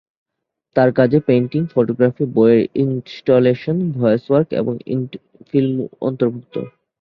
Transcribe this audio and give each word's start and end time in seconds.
তার 0.75 0.89
কাজে 0.91 1.19
painting, 1.19 1.61
photography, 1.73 2.23
বইয়ের 2.35 2.61
ইনস্টলেশন, 2.75 3.77
ভয়েস 3.91 4.23
ওয়ার্ক 4.29 4.49
এবং 4.53 4.73
ফিল্ম 5.49 5.75
অন্তর্ভুক্ত। 6.01 6.55